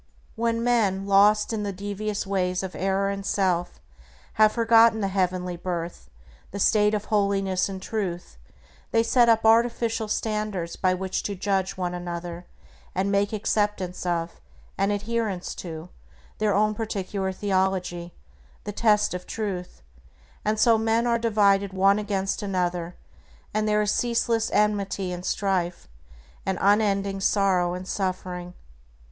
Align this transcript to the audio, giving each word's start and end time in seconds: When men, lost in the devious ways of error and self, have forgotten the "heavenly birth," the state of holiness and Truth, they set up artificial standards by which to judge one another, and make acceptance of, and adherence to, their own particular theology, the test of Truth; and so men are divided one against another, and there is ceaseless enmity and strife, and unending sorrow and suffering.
When 0.35 0.63
men, 0.63 1.05
lost 1.05 1.53
in 1.53 1.61
the 1.61 1.71
devious 1.71 2.25
ways 2.25 2.63
of 2.63 2.73
error 2.73 3.11
and 3.11 3.23
self, 3.23 3.79
have 4.41 4.51
forgotten 4.51 4.99
the 4.99 5.09
"heavenly 5.09 5.55
birth," 5.57 6.09
the 6.49 6.57
state 6.59 6.95
of 6.95 7.05
holiness 7.05 7.69
and 7.69 7.79
Truth, 7.79 8.39
they 8.89 9.03
set 9.03 9.29
up 9.29 9.45
artificial 9.45 10.07
standards 10.07 10.75
by 10.75 10.95
which 10.95 11.21
to 11.21 11.35
judge 11.35 11.77
one 11.77 11.93
another, 11.93 12.47
and 12.95 13.11
make 13.11 13.31
acceptance 13.31 14.03
of, 14.03 14.41
and 14.75 14.91
adherence 14.91 15.53
to, 15.53 15.89
their 16.39 16.55
own 16.55 16.73
particular 16.73 17.31
theology, 17.31 18.11
the 18.63 18.71
test 18.71 19.13
of 19.13 19.27
Truth; 19.27 19.83
and 20.43 20.57
so 20.59 20.79
men 20.79 21.05
are 21.05 21.19
divided 21.19 21.73
one 21.73 21.99
against 21.99 22.41
another, 22.41 22.95
and 23.53 23.67
there 23.67 23.83
is 23.83 23.91
ceaseless 23.91 24.49
enmity 24.49 25.11
and 25.11 25.23
strife, 25.25 25.87
and 26.43 26.57
unending 26.59 27.19
sorrow 27.21 27.75
and 27.75 27.87
suffering. 27.87 28.55